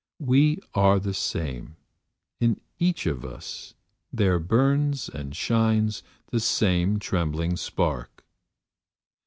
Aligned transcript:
We 0.25 0.57
are 0.73 0.99
the 0.99 1.13
same; 1.13 1.75
in 2.39 2.59
each 2.79 3.05
of 3.05 3.23
us 3.23 3.75
there 4.11 4.39
burns 4.39 5.07
and 5.07 5.35
shines 5.35 6.01
the 6.31 6.39
same 6.39 6.97
trembling 6.97 7.55
spark. 7.55 8.25